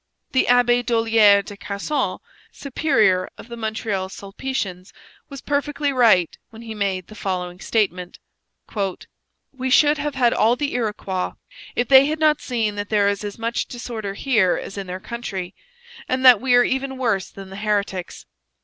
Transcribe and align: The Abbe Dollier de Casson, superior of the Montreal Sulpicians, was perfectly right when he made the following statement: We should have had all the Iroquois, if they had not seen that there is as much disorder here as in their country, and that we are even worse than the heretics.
The 0.31 0.47
Abbe 0.47 0.81
Dollier 0.81 1.43
de 1.43 1.55
Casson, 1.55 2.17
superior 2.51 3.29
of 3.37 3.49
the 3.49 3.55
Montreal 3.55 4.09
Sulpicians, 4.09 4.93
was 5.29 5.41
perfectly 5.41 5.93
right 5.93 6.35
when 6.49 6.63
he 6.63 6.73
made 6.73 7.05
the 7.05 7.13
following 7.13 7.59
statement: 7.59 8.17
We 9.53 9.69
should 9.69 9.99
have 9.99 10.15
had 10.15 10.33
all 10.33 10.55
the 10.55 10.73
Iroquois, 10.73 11.33
if 11.75 11.87
they 11.87 12.07
had 12.07 12.17
not 12.17 12.41
seen 12.41 12.73
that 12.77 12.89
there 12.89 13.09
is 13.09 13.23
as 13.23 13.37
much 13.37 13.67
disorder 13.67 14.15
here 14.15 14.57
as 14.57 14.75
in 14.75 14.87
their 14.87 14.99
country, 14.99 15.53
and 16.09 16.25
that 16.25 16.41
we 16.41 16.55
are 16.55 16.63
even 16.63 16.97
worse 16.97 17.29
than 17.29 17.51
the 17.51 17.57
heretics. 17.57 18.25